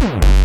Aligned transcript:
Hmm. 0.00 0.37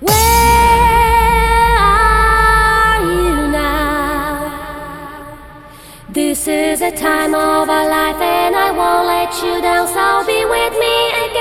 Where 0.00 0.14
are 1.78 3.00
you 3.02 3.48
now? 3.48 4.38
This 6.08 6.48
is 6.48 6.80
a 6.82 6.90
time 6.90 7.34
of 7.34 7.68
our 7.68 7.88
life, 7.88 8.20
and 8.20 8.54
I 8.56 8.70
won't 8.70 9.06
let 9.06 9.32
you 9.42 9.60
down. 9.62 9.86
So 9.88 10.24
be 10.26 10.44
with 10.44 10.72
me 10.78 11.10
again 11.24 11.35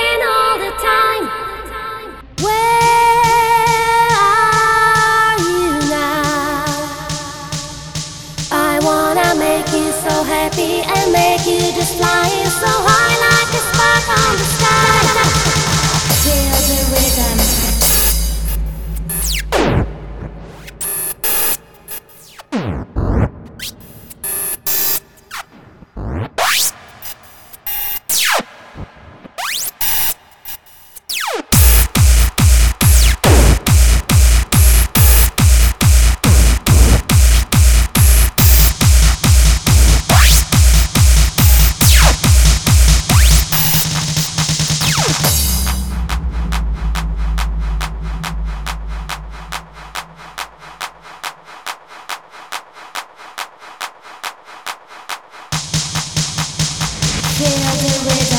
Feel 57.36 57.50
the. 57.50 58.35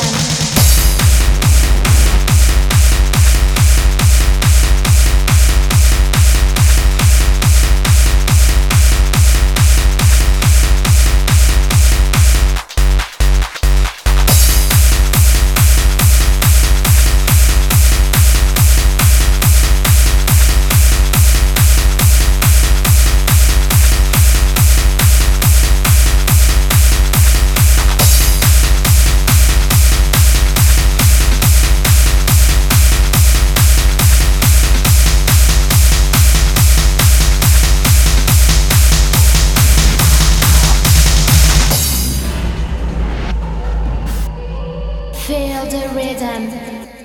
Rhythm. 46.17 46.96